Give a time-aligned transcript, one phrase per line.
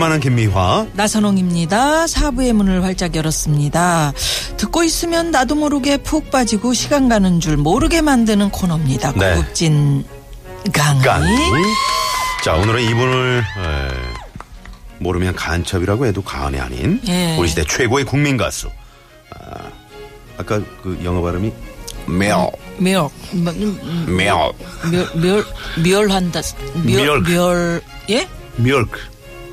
[0.00, 0.86] 만한 김미화.
[0.94, 2.06] 나선홍입니다.
[2.06, 4.12] 사부의 문을 활짝 열었습니다.
[4.56, 9.12] 듣고 있으면 나도 모르게 푹 빠지고 시간 가는 줄 모르게 만드는 코너입니다.
[9.12, 9.36] 네.
[9.36, 10.04] 고급진
[10.72, 11.02] 강의.
[11.02, 11.36] 깐이.
[12.42, 13.88] 자, 오늘은 이분을 에,
[14.98, 17.36] 모르면 간첩이라고 해도 과언이 아닌 예.
[17.38, 18.68] 우리 시대 최고의 국민 가수.
[19.38, 19.68] 아,
[20.38, 21.52] 아까 그 영어 발음이
[22.06, 22.50] 멸, 뭐,
[23.34, 24.52] 음, 멸,
[24.90, 25.44] 멸, 멸,
[25.82, 26.40] 멸한다.
[26.84, 27.22] 멸.
[27.22, 28.26] 멸, 예?
[28.56, 28.98] 밀크,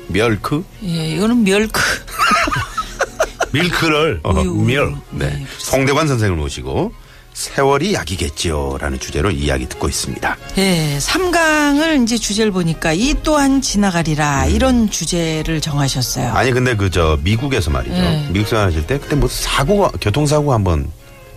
[0.08, 1.80] 멸크, 예, 이거는 멸크.
[3.52, 4.52] 밀크를 어, 우유.
[4.54, 4.94] 멸.
[5.10, 5.26] 네.
[5.30, 6.92] 네, 송대관 선생을 모시고
[7.32, 10.36] 세월이 약이겠지요라는 주제로 이야기 듣고 있습니다.
[10.58, 16.32] 예, 삼강을 이제 주제를 보니까 이 또한 지나가리라 이런 주제를 정하셨어요.
[16.32, 17.94] 아니 근데 그 저 미국에서 말이죠.
[17.94, 18.28] 네.
[18.32, 20.90] 미국 생활하실 때 그때 뭐 사고가 교통사고 한번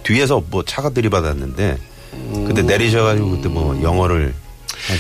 [0.04, 1.78] 뒤에서 뭐 차가 들이받았는데
[2.48, 4.34] 그때 내리셔가지고 그때 뭐 영어를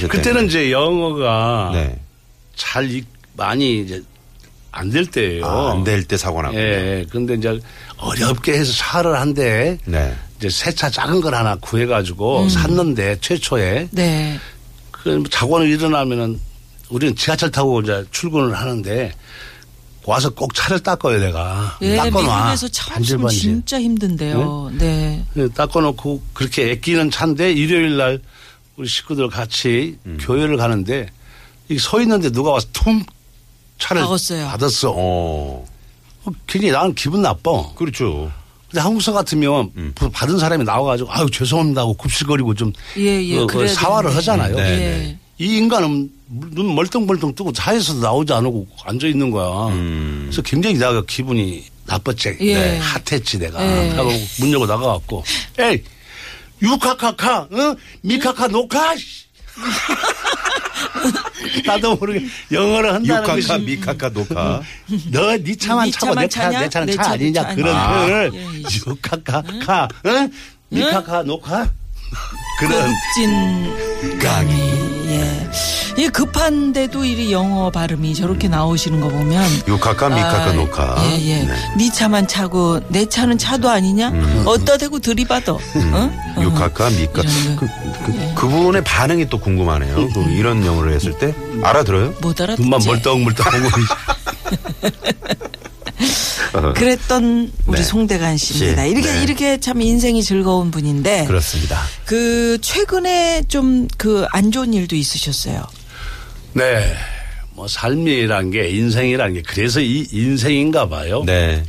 [0.02, 2.00] 때 그때는 이제 영어가 네.
[2.56, 3.04] 잘 이-
[3.36, 4.02] 많이 이제
[4.74, 5.46] 안 될 때예요.
[5.46, 6.62] 아, 안될 때 사고 났군요.
[6.62, 7.06] 예.
[7.12, 7.60] 근데 이제
[7.98, 10.16] 어렵게 해서 차를 한대 네.
[10.38, 14.40] 이제 새 차 작은 걸 하나 구해 가지고 샀는데 최초에 네.
[14.92, 16.40] 그 사고는 일어나면은
[16.90, 19.12] 우리는 지하철 타고 이제 출근을 하는데
[20.06, 24.72] 와서 꼭 차를 닦아야 내가 예, 닦아놔 미국에서 차 없으면 반질반질 진짜 힘든데요.
[24.80, 25.26] 네.
[25.36, 28.22] 예, 닦아놓고 그렇게 애끼는 차인데 일요일 날
[28.78, 30.18] 우리 식구들 같이 음.
[30.22, 31.08] 교회를 가는데
[31.68, 33.04] 이게 서 있는데 누가 와서 퉁
[33.82, 34.48] 차를 박았어요.
[34.48, 34.94] 받았어.
[34.96, 35.66] 어.
[36.24, 37.74] 어, 괜히 나는 기분 나빠.
[37.76, 38.32] 그렇죠.
[38.70, 39.92] 근데 한국서 같으면 음.
[39.98, 43.36] 그 받은 사람이 나와가지고 아유 죄송합니다 하고 굽실거리고 좀 예, 예.
[43.40, 44.16] 그, 그 되는데.
[44.16, 44.56] 하잖아요.
[44.56, 44.78] 네, 예.
[44.78, 45.18] 네.
[45.40, 49.74] 이 인간은 눈 멀뚱멀뚱 뜨고 차에서도 나오지 않고 앉아 있는 거야.
[49.74, 50.22] 음.
[50.26, 52.38] 그래서 굉장히 내가 기분이 나빴지.
[52.40, 52.54] 예.
[52.54, 53.62] 네, 핫했지 내가.
[53.62, 53.90] 예.
[53.90, 55.24] 하고 문 열고 나가갖고
[55.60, 55.84] 에이
[56.62, 57.76] 유카카카 어?
[58.02, 59.26] 미카카 노카 씨.
[61.66, 64.62] 나도 모르게 영어를 한다는 유카카, 것이 미카카, 노카.
[65.12, 66.50] 너네 차만 네 차고 차만 내, 차?
[66.50, 68.06] 내 차는 내차 아니냐 차 그런 아니야.
[68.06, 68.64] 표현을 예, 예.
[68.88, 70.32] 유카카카 응?
[70.70, 71.70] 미카카 노카
[72.60, 74.71] 그런 고급진 강의.
[76.02, 76.06] 예.
[76.06, 80.96] 이 급한데도 이 영어 발음이 저렇게 나오시는 거 보면 유카카, 미카카, 아, 노카.
[81.06, 81.44] 예, 예.
[81.44, 81.56] 네.
[81.78, 81.92] 네.
[81.92, 84.12] 차만 차고 내 차는 차도 아니냐?
[84.46, 85.54] 어디다 대고 들이받아.
[85.54, 85.60] 어?
[86.36, 86.42] 어.
[86.42, 87.22] 유카카, 미카.
[87.22, 87.66] 이런 거.
[87.66, 90.10] 그, 그, 그분의 반응이 또 궁금하네요.
[90.14, 92.16] 그 이런 영어를 했을 때 알아들어요?
[92.22, 92.62] 못 알아듣지.
[92.62, 93.70] 눈만 멀떡멀떡 보고
[96.76, 97.84] 그랬던 우리 네.
[97.84, 98.84] 송대관 씨입니다.
[98.84, 99.24] 씨, 이렇게 네.
[99.24, 101.80] 이렇게 참 인생이 즐거운 분인데 그렇습니다.
[102.06, 105.64] 그 최근에 좀 그 안 좋은 일도 있으셨어요.
[106.54, 106.94] 네.
[107.54, 111.24] 뭐 삶이란 게 인생이란 게 그래서 이 인생인가 봐요.
[111.26, 111.64] 네.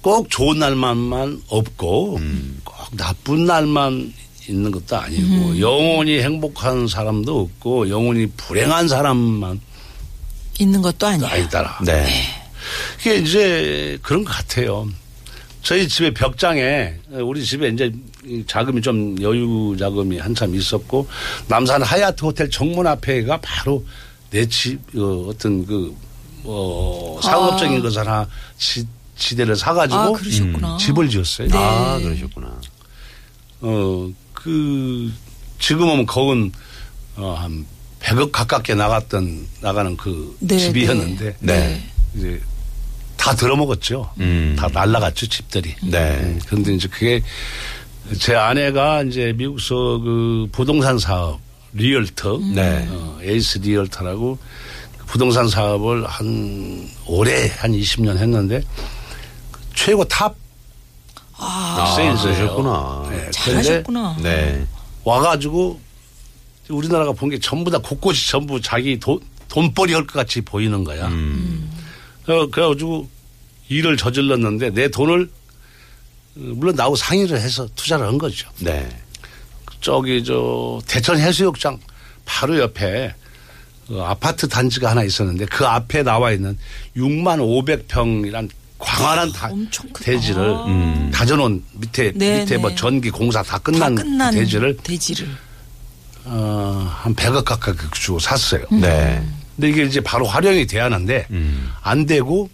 [0.00, 2.60] 꼭 좋은 날만만 없고 음.
[2.64, 4.12] 꼭 나쁜 날만
[4.48, 9.60] 있는 것도 아니고 영원히 행복한 사람도 없고 영원히 불행한 사람만
[10.58, 11.26] 있는 것도 아니에요.
[11.30, 11.78] 아니더라.
[11.84, 12.06] 네.
[12.98, 14.88] 그게 이제 그런 것 같아요.
[15.62, 17.92] 저희 집에 벽장에 우리 집에 이제 이
[18.46, 21.08] 자금이 좀 여유 자금이 한참 있었고
[21.48, 23.84] 남산 하얏트 호텔 정문 앞에가 바로
[24.30, 25.94] 내 집 어, 어떤 그
[26.44, 27.82] 어, 상업적인 아.
[27.82, 28.28] 것을 하나
[28.58, 30.76] 지, 지대를 사가지고 아, 그러셨구나.
[30.78, 31.48] 집을 지었어요.
[31.52, 32.60] 아, 그러셨구나.
[33.60, 35.12] 어, 그,
[35.60, 36.50] 지금은 거은,
[37.16, 37.64] 어, 한
[38.00, 41.88] 100억 가깝게 나갔던, 나가는 그 네, 집이었는데, 네.
[42.16, 42.40] 이제
[43.16, 44.10] 다 들어먹었죠.
[44.18, 44.56] 음.
[44.58, 45.76] 다 날라갔죠, 집들이.
[45.84, 46.14] 네.
[46.24, 47.22] 음, 그런데 이제 그게
[48.18, 51.40] 제 아내가 이제 미국서 그 부동산 사업,
[51.72, 52.86] realtor, 네.
[52.90, 54.38] 어, Ace Realtor라고
[54.98, 58.62] 그 부동산 사업을 한 올해 한 20년 했는데
[59.74, 60.34] 최고 top
[61.36, 62.34] 아, 세일즈예요.
[62.36, 63.06] 그러셨구나.
[63.10, 64.16] 네, 잘하셨구나.
[64.22, 64.66] 네.
[65.04, 65.80] 와가지고
[66.68, 69.18] 우리나라가 본 게 전부 다 곳곳이 전부 자기 돈,
[69.48, 71.08] 돈벌이 할 것 같이 보이는 거야.
[71.08, 71.68] 음.
[72.28, 73.08] 어, 그래가지고
[73.68, 75.41] 일을 저질렀는데 내 돈을 어,
[76.34, 78.48] 물론 나하고 상의를 해서 투자를 한 거죠.
[78.58, 78.88] 네.
[79.80, 81.78] 저기 저 대천 해수욕장
[82.24, 83.14] 바로 옆에
[83.88, 86.56] 그 아파트 단지가 하나 있었는데 그 앞에 나와 있는
[86.96, 88.48] 6만 500평이란
[88.78, 89.50] 광활한 다.
[90.00, 91.10] 대지를 음.
[91.12, 92.76] 다져놓은 밑에 네, 밑에 뭐 네.
[92.76, 95.28] 전기 공사 다다 끝난, 끝난 대지를 대지를.
[96.24, 98.64] 어, 한 100억 가까이 주고 샀어요.
[98.70, 99.22] 네.
[99.56, 101.70] 근데 이게 이제 바로 활용이 돼야 하는데 음.
[101.82, 102.48] 안 되고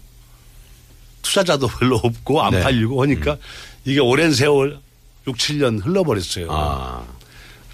[1.21, 2.61] 투자자도 별로 없고 안 네.
[2.61, 3.37] 팔리고 하니까
[3.85, 4.79] 이게 오랜 세월
[5.27, 6.47] 6, 7년 흘러버렸어요.
[6.49, 7.03] 아.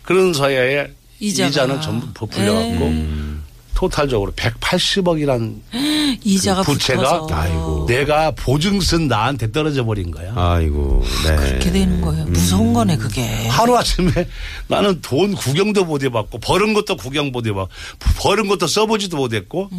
[0.03, 1.49] 그런 사이에 이자가.
[1.49, 3.43] 이자는 전부 부풀려갖고 음.
[3.73, 5.59] 토탈적으로 180억이란
[6.23, 7.85] 이자가 그 부채가 붙어서 아이고.
[7.87, 10.33] 내가 보증 쓴 나한테 떨어져 버린 거야.
[10.35, 11.03] 아이고.
[11.25, 11.35] 네.
[11.35, 12.25] 그렇게 되는 거예요.
[12.25, 13.47] 무서운 거네 그게.
[13.47, 14.11] 하루 아침에
[14.67, 17.69] 나는 돈 구경도 못 해봤고 버는 것도 구경 못 해봤고
[18.17, 19.69] 버는 것도 써보지도 못했고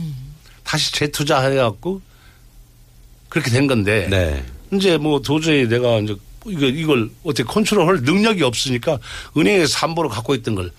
[0.64, 2.00] 다시 재투자해갖고
[3.28, 4.44] 그렇게 된 건데 네.
[4.72, 8.98] 이제 뭐 도저히 내가 이제 이거 이걸 어떻게 컨트롤할 능력이 없으니까
[9.36, 10.70] 은행에서 삼보로 갖고 있던 걸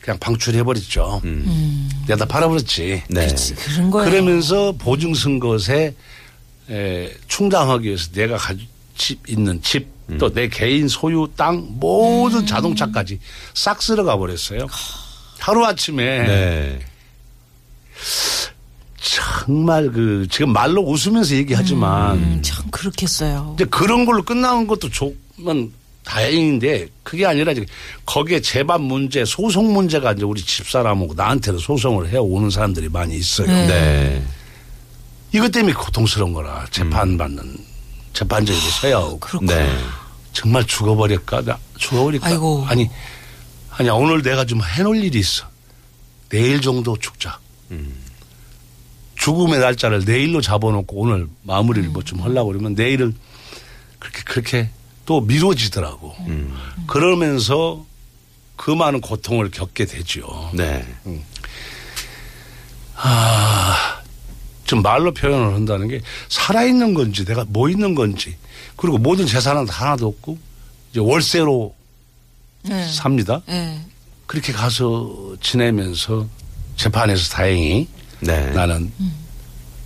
[0.00, 1.22] 그냥 방출해 버렸죠.
[2.08, 3.02] 내가 다 팔아버렸지.
[3.08, 3.26] 네.
[3.26, 4.10] 그렇지, 그런 거예요.
[4.10, 5.94] 그러면서 보증 쓴 것에
[6.70, 12.46] 에, 충당하기 위해서 내가 가지고 집 있는 집또내 개인 소유 땅 모든 음.
[12.46, 13.20] 자동차까지
[13.54, 14.66] 싹 쓸어가 버렸어요.
[15.38, 16.80] 하루 아침에 네.
[19.02, 23.54] 정말 그 지금 말로 웃으면서 얘기하지만 음, 참 그렇겠어요.
[23.56, 25.72] 이제 그런 걸로 끝나는 것도 좋면
[26.04, 27.66] 다행인데 그게 아니라 이제
[28.06, 33.48] 거기에 재반 문제, 소송 문제가 이제 우리 집사람하고 나한테도 소송을 해 오는 사람들이 많이 있어요.
[33.48, 33.66] 네.
[33.66, 34.24] 네.
[35.32, 37.56] 이것 때문에 고통스러운 거라 재판 받는
[38.12, 39.54] 재판장이 서야 하고 그렇구나.
[39.54, 39.78] 네.
[40.32, 41.42] 정말 죽어버릴까?
[41.42, 42.26] 나 죽어버릴까?
[42.26, 42.64] 아이고.
[42.68, 42.88] 아니,
[43.70, 45.44] 아니, 오늘 내가 좀 해놓을 일이 있어.
[46.28, 47.38] 내일 정도 죽자.
[49.22, 53.14] 죽음의 날짜를 내일로 잡아놓고 오늘 마무리를 뭐 좀 하려고 그러면 내일은
[54.00, 54.70] 그렇게, 그렇게
[55.06, 56.14] 또 미뤄지더라고.
[56.88, 57.86] 그러면서
[58.56, 60.50] 그 많은 고통을 겪게 되죠.
[60.54, 60.84] 네.
[62.96, 64.02] 아,
[64.64, 68.36] 좀 말로 표현을 한다는 게 살아있는 건지 내가 뭐 있는 건지
[68.76, 70.38] 그리고 모든 재산은 하나도 없고
[70.90, 71.74] 이제 월세로
[72.62, 72.88] 네.
[72.88, 73.40] 삽니다.
[73.46, 73.84] 네.
[74.26, 76.26] 그렇게 가서 지내면서
[76.76, 77.86] 재판에서 다행히
[78.22, 78.50] 네.
[78.52, 78.90] 나는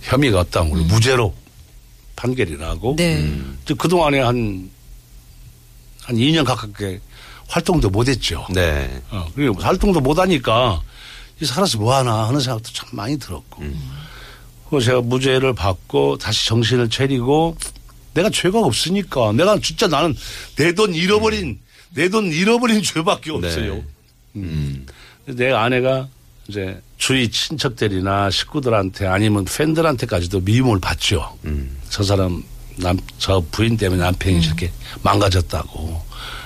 [0.01, 0.87] 혐의가 없다고 음.
[0.87, 1.33] 무죄로
[2.15, 3.29] 판결이 나고 네.
[3.63, 4.69] 이제 그동안에 한,
[6.03, 6.99] 한 2년 가깝게
[7.47, 8.45] 활동도 못 했죠.
[8.53, 9.01] 네.
[9.09, 10.81] 어, 그리고 활동도 못 하니까
[11.41, 13.63] 이 살아서 뭐 하나 하는 생각도 참 많이 들었고.
[14.69, 17.55] 그리고 제가 무죄를 받고 다시 정신을 차리고
[18.13, 20.15] 내가 죄가 없으니까 내가 진짜 나는
[20.55, 21.59] 내 돈 잃어버린
[21.91, 23.83] 내 돈 잃어버린 죄밖에 없어요.
[24.35, 24.85] 음.
[25.25, 26.07] 내 아내가
[26.47, 31.37] 이제 주위 친척들이나 식구들한테 아니면 팬들한테까지도 미움을 받죠.
[31.89, 32.43] 저 사람
[32.75, 34.69] 남, 저 부인 때문에 남편이 이렇게
[35.03, 36.01] 망가졌다고.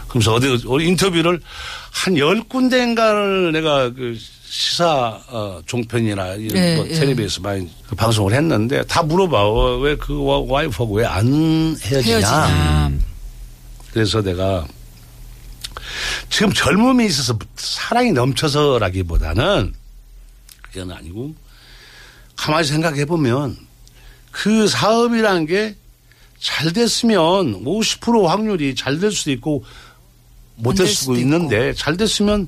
[0.08, 1.42] 그러면서 어디, 어디 인터뷰를
[1.90, 4.16] 한 열 군데인가를 내가 그
[4.46, 6.94] 시사 어, 종편이나 이런 예, 거 예.
[6.94, 9.42] 텔레비에서 많이 그 방송을 했는데 다 물어봐.
[9.44, 10.14] 어, 왜그
[10.48, 11.26] 와이프하고 왜 안
[11.82, 12.18] 헤어지냐.
[12.18, 12.92] 헤어지냐.
[13.94, 14.68] 그래서 내가
[16.30, 19.81] 지금 젊음이 있어서 사랑이 넘쳐서라기보다는
[20.72, 21.34] 그건 아니고
[22.36, 23.58] 가만히 생각해 보면
[24.32, 25.76] 그 사업이라는 게
[26.42, 29.64] 잘 됐으면 50% 확률이 잘 될 수도 있고
[30.56, 32.48] 못 될 수도 수도 있는데 잘 됐으면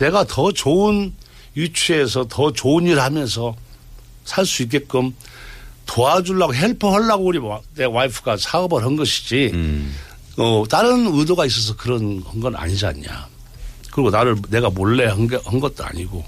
[0.00, 1.14] 내가 더 좋은
[1.54, 3.54] 위치에서 더 좋은 일 하면서
[4.24, 5.14] 살 수 있게끔
[5.86, 9.94] 도와주려고 헬퍼 하려고 우리 와- 내 와이프가 사업을 한 것이지 음.
[10.36, 13.28] 어, 다른 의도가 있어서 그런 한건 아니지 않냐.
[13.92, 16.24] 그리고 나를 내가 몰래 한, 게, 한 것도 아니고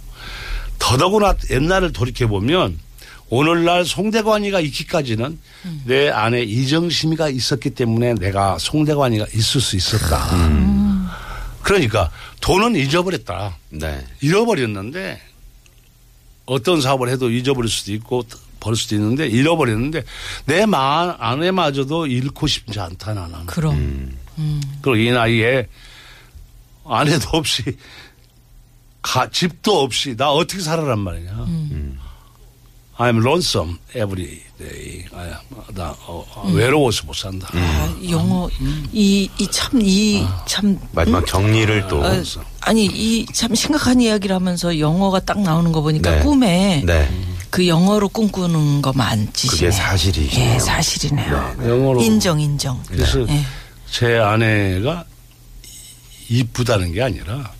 [0.90, 2.78] 더더구나 옛날을 돌이켜보면
[3.28, 5.38] 오늘날 송대관이가 있기까지는
[5.85, 10.26] 내 안에 이정심이가 있었기 때문에 내가 송대관이가 있을 수 있었다.
[11.62, 13.56] 그러니까 돈은 잊어버렸다.
[13.68, 14.04] 네.
[14.20, 15.20] 잃어버렸는데
[16.47, 18.25] 어떤 사업을 해도 잊어버릴 수도 있고
[18.59, 20.02] 버릴 수도 있는데 잃어버렸는데
[20.47, 23.47] 내 마, 아내마저도 잃고 싶지 않다 나는.
[23.47, 24.18] 그럼.
[24.82, 25.68] 그리고 이 나이에
[26.85, 27.62] 아내도 없이
[29.02, 31.47] 가, 집도 없이 나 어떻게 살아란 말이냐.
[32.99, 35.07] I'm lonesome every day.
[35.14, 35.40] 아,
[35.73, 37.49] 나 어, 어, 외로워서 못 산다.
[37.52, 38.47] 아, 영어
[38.92, 42.02] 이이참 이 참 마지막 정리를 또.
[42.02, 42.23] 어,
[42.61, 46.21] 아니 이 참 심각한 이야기를 하면서 영어가 딱 나오는 거 보니까 네.
[46.23, 47.09] 꿈에 네.
[47.49, 49.50] 그 영어로 꿈꾸는 거 많지시네.
[49.50, 50.54] 그게 사실이시네요.
[50.54, 51.54] 예, 사실이네요.
[51.64, 52.83] 영어로 인정 인정.
[52.87, 53.42] 그래서 예.
[53.90, 55.04] 제 아내가
[56.28, 57.50] 이쁘다는 게 아니라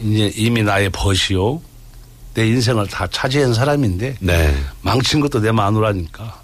[0.00, 1.60] 이제 이미 나의 벗이요
[2.34, 4.64] 내 인생을 다 차지한 사람인데 네.
[4.82, 6.42] 망친 것도 내 마누라니까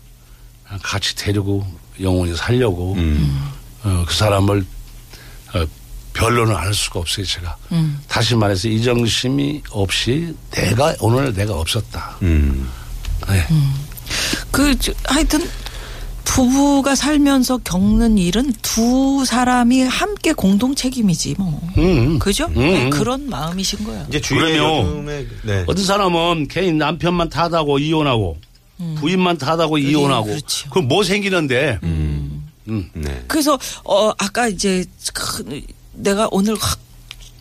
[0.82, 1.64] 같이 데리고
[2.00, 3.50] 영원히 살려고 음.
[3.84, 4.66] 어, 그 사람을
[5.54, 5.64] 어,
[6.14, 8.00] 변론을 안 할 수가 없어요 제가 음.
[8.08, 12.68] 다시 말해서 이정심이 없이 내가 오늘 내가 없었다 음.
[13.28, 13.46] 네.
[14.50, 15.48] 그 저, 하여튼
[16.24, 21.60] 부부가 살면서 겪는 일은 두 사람이 함께 공동 책임이지 뭐.
[21.78, 22.18] 음.
[22.18, 22.46] 그죠?
[22.46, 22.54] 음.
[22.56, 24.04] 네, 그런 마음이신 거야.
[24.08, 25.64] 이제 그러면 요즘에 네.
[25.66, 28.38] 어떤 사람은 개인 남편만 탓하고 이혼하고
[28.98, 30.68] 부인만 탓하고 이혼하고 그렇죠.
[30.70, 32.42] 그럼 뭐 생기는데 음.
[32.94, 33.24] 네.
[33.28, 35.62] 그래서 어 아까 이제 크-
[35.92, 36.78] 내가 오늘 확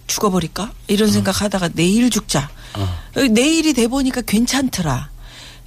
[0.08, 2.50] 죽어버릴까 이런 생각하다가 내일 죽자.
[2.76, 5.10] 어, 내일이 돼 보니까 괜찮더라.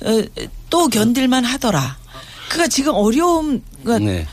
[0.04, 0.22] 어,
[0.68, 1.96] 또 견딜만 하더라.
[2.48, 4.26] 그러니까 지금 어려움 그러니까 네.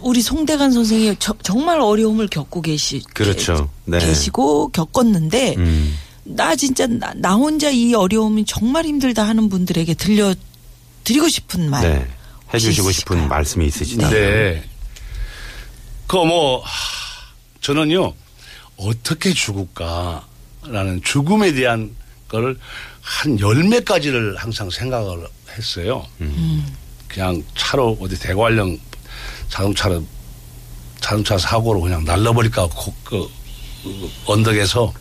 [0.00, 3.70] 우리 송대관 선생이 저- 정말 어려움을 겪고 계시 그렇죠.
[3.84, 3.98] 네.
[3.98, 5.96] 계시고 겪었는데 음.
[6.24, 10.34] 나 진짜 나, 나 혼자 이 어려움이 정말 힘들다 하는 분들에게 들려
[11.04, 11.82] 드리고 싶은 말.
[11.82, 12.06] 네.
[12.54, 13.28] 해주시고 혹시 싶은 있을까요?
[13.28, 14.10] 말씀이 있으시다면.
[14.12, 14.64] 네.
[16.06, 16.64] 그뭐
[17.60, 18.12] 저는요
[18.76, 21.94] 어떻게 죽을까라는 죽음에 대한
[22.28, 22.58] 거를
[23.00, 26.06] 한 열몇 가지를 항상 생각을 했어요.
[27.12, 28.78] 그냥 차로 어디 대관령
[29.48, 30.04] 자동차로
[31.00, 33.28] 자동차 사고로 그냥 날라버릴까 고- 그,
[33.82, 34.92] 그 언덕에서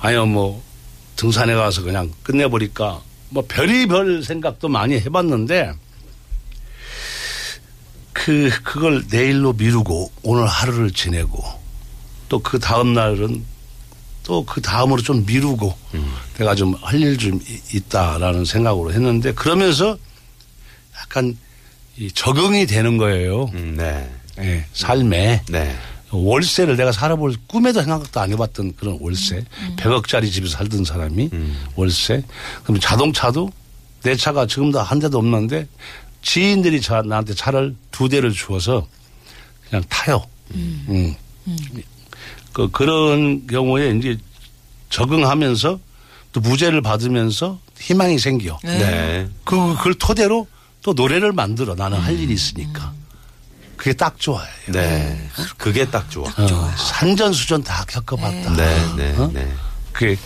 [0.00, 0.62] 아니면 뭐
[1.16, 3.00] 등산에 가서 그냥 끝내버릴까
[3.30, 5.72] 뭐 별의별 생각도 많이 해봤는데
[8.12, 11.42] 그 그걸 내일로 미루고 오늘 하루를 지내고
[12.28, 13.44] 또 그 다음 날은
[14.22, 15.76] 또 그 다음으로 좀 미루고
[16.38, 17.40] 내가 좀 할 일 좀
[17.74, 19.98] 있다라는 생각으로 했는데 그러면서
[21.02, 21.36] 약간
[21.96, 23.50] 이 적응이 되는 거예요.
[23.54, 24.10] 음, 네.
[24.38, 25.76] 예, 삶에 네.
[26.10, 29.44] 월세를 내가 살아볼 꿈에도 생각도 안 해봤던 그런 월세.
[29.76, 31.30] 100억짜리 집에 살던 사람이
[31.74, 32.22] 월세.
[32.64, 33.50] 그럼 자동차도
[34.02, 35.66] 내 차가 지금도 한 대도 없는데
[36.22, 38.86] 지인들이 차, 나한테 차를 두 대를 주어서
[39.68, 40.24] 그냥 타요.
[40.54, 41.14] 음.
[42.52, 44.18] 그, 그런 경우에 이제
[44.90, 45.80] 적응하면서
[46.32, 48.58] 또 무죄를 받으면서 희망이 생겨.
[48.62, 49.28] 네.
[49.44, 50.46] 그, 그걸 토대로
[50.82, 51.74] 또 노래를 만들어.
[51.74, 52.92] 나는 할 일이 있으니까.
[53.76, 54.46] 그게 딱 좋아요.
[54.68, 55.28] 네.
[55.56, 56.28] 그게 딱 좋아.
[56.28, 58.56] 어, 산전수전 다 겪어봤다.
[58.56, 58.94] 네.
[58.96, 59.16] 네.
[59.16, 59.30] 어?
[59.32, 59.52] 네.
[59.92, 60.16] 그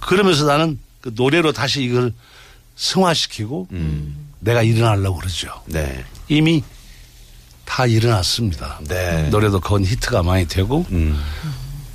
[0.00, 2.12] 그러면서 나는 그 노래로 다시 이걸
[2.76, 3.68] 승화시키고
[4.40, 5.48] 내가 일어나려고 그러죠.
[5.66, 6.04] 네.
[6.28, 6.62] 이미
[7.64, 8.80] 다 일어났습니다.
[8.88, 9.28] 네.
[9.30, 11.22] 노래도 그건 히트가 많이 되고 음.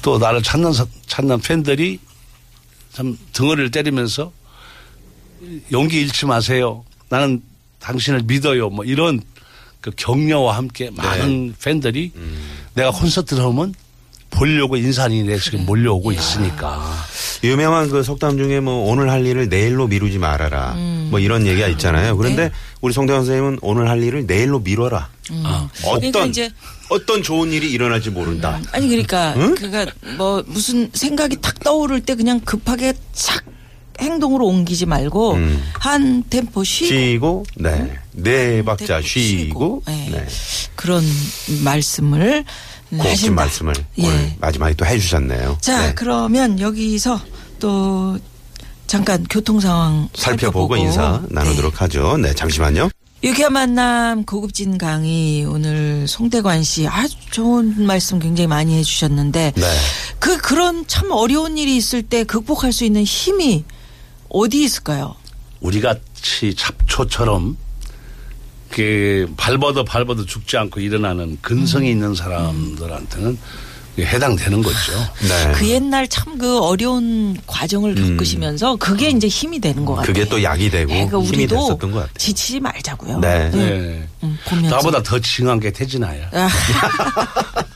[0.02, 2.00] 또 나를 찾는 사- 찾는 팬들이
[2.92, 4.32] 참 등어리를 때리면서
[5.72, 6.84] 용기 잃지 마세요.
[7.10, 7.42] 나는
[7.84, 8.70] 당신을 믿어요.
[8.70, 9.22] 뭐 이런
[9.82, 12.12] 그 격려와 함께 많은 팬들이
[12.74, 13.74] 내가 콘서트를 하면
[14.30, 16.92] 보려고 인산이 내 지금 몰려오고 있으니까.
[17.44, 20.76] 유명한 그 속담 중에 뭐 오늘 할 일을 내일로 미루지 말아라.
[21.10, 22.16] 뭐 이런 얘기가 있잖아요.
[22.16, 25.10] 그런데 우리 송대원 선생님은 오늘 할 일을 내일로 미뤄라.
[25.44, 26.50] 아, 어떤 그러니까 이제
[26.90, 28.60] 어떤 좋은 일이 일어날지 모른다.
[28.72, 29.86] 아니 그러니까 그가
[30.18, 33.44] 뭐 무슨 생각이 탁 떠오를 때 그냥 급하게 착
[34.00, 35.64] 행동으로 옮기지 말고 음.
[35.74, 37.94] 한 템포 쉬고 쉬고 네.
[38.12, 40.10] 네 박자 템포 쉬고 네.
[40.12, 40.28] 네.
[40.76, 41.04] 그런
[41.64, 42.44] 말씀을
[42.90, 43.36] 고급진 하신다.
[43.36, 44.08] 말씀을 예.
[44.08, 45.58] 오늘 마지막에 또 해주셨네요.
[45.62, 45.94] 자 네.
[45.96, 47.20] 그러면 여기서
[47.60, 48.18] 또
[48.88, 52.18] 잠깐 교통 상황 살펴보고 살펴보고 인사 나누도록 하죠.
[52.18, 52.90] 네, 잠시만요.
[53.24, 59.64] 유쾌한 만남 고급진 강의 오늘 송대관 씨 아주 좋은 말씀 굉장히 많이 해주셨는데 네.
[60.20, 63.64] 그 그런 참 어려운 일이 있을 때 극복할 수 있는 힘이
[64.34, 65.16] 어디 있을까요?
[65.62, 67.56] 우리 같이 잡초처럼
[68.70, 73.38] 그 밟아도 밟아도 죽지 않고 일어나는 근성이 있는 사람들한테는
[74.00, 74.92] 해당되는 거죠.
[75.22, 75.52] 네.
[75.54, 80.12] 그 옛날 참 그 어려운 과정을 겪으시면서 그게 이제 힘이 되는 것 같아요.
[80.12, 80.14] 음.
[80.14, 82.14] 그게 또 약이 되고 그러니까 힘이 됐었던 것 같아요.
[82.18, 83.20] 지치지 말자고요.
[83.20, 83.50] 네.
[83.52, 84.08] 네.
[84.24, 84.76] 음, 보면서.
[84.76, 86.30] 나보다 더 징한 게 태진아야.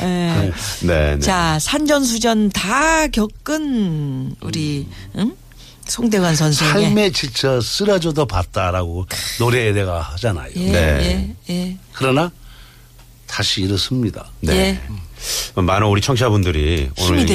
[0.00, 0.42] 아.
[0.44, 0.52] 예.
[0.86, 1.18] 네, 네.
[1.18, 4.86] 자, 산전수전 다 겪은 우리
[5.16, 5.36] 응?
[5.88, 9.06] 송대관 선생의 삶에 지쳐 쓰러져도 봤다라고
[9.38, 10.50] 노래에 내가 하잖아요.
[10.56, 11.36] 예, 네.
[11.48, 11.76] 예, 예.
[11.92, 12.30] 그러나
[13.26, 14.26] 다시 일어섭니다.
[14.40, 14.80] 네.
[15.56, 15.60] 예.
[15.60, 17.26] 많은 우리 청취자분들이 오늘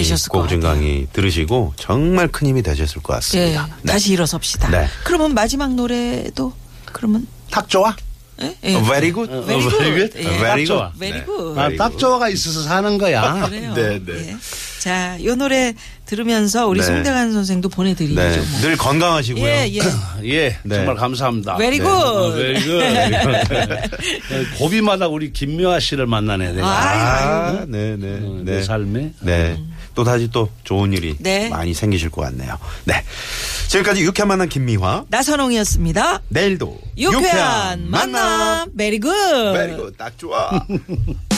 [0.59, 0.75] 같아요.
[0.75, 3.69] 강의 들으시고 정말 큰 힘이 되셨을 것 예, 같습니다.
[3.81, 3.93] 네.
[3.93, 4.69] 다시 일어섭시다.
[4.69, 4.87] 네.
[5.03, 6.53] 그러면 마지막 노래도
[6.85, 7.95] 그러면 딱 좋아.
[8.41, 8.55] 예?
[8.63, 8.73] 예.
[8.81, 9.31] Very good.
[9.31, 10.13] 어, Very very good.
[10.13, 10.19] good.
[10.19, 10.37] 예.
[10.39, 10.91] Very 딱 좋아.
[10.91, 10.99] good.
[10.99, 11.25] Very 네.
[11.25, 11.55] good.
[11.55, 13.45] 난딱 좋아가 있어서 사는 거야.
[13.49, 13.73] 그래요.
[13.73, 14.29] 네, 네.
[14.31, 14.35] 예.
[14.79, 15.73] 자, 이 노래
[16.07, 16.85] 들으면서 우리 네.
[16.87, 18.19] 송대관 선생도 보내드리죠.
[18.19, 18.37] 네.
[18.37, 18.59] 뭐.
[18.61, 19.45] 늘 건강하시고요.
[19.45, 19.79] 예, 예.
[20.25, 20.75] 예, 네.
[20.75, 21.57] 정말 감사합니다.
[21.57, 21.83] Very 네.
[21.85, 22.35] good.
[22.35, 24.47] very good.
[24.57, 26.67] 고비마다 우리 김묘아 씨를 만나네 내가.
[26.67, 28.19] 아, 네, 네.
[28.23, 28.57] 어, 네.
[28.57, 29.11] 내 삶에.
[29.21, 29.57] 네.
[29.93, 31.49] 또 다시 또 좋은 일이 네.
[31.49, 32.57] 많이 생기실 것 같네요.
[32.85, 33.03] 네.
[33.67, 35.05] 지금까지 유쾌한 만남 김미화.
[35.09, 36.21] 나선홍이었습니다.
[36.29, 38.69] 내일도 유쾌한 만남.
[38.73, 39.09] 메리 굿.
[39.53, 40.49] 메리고 딱 좋아.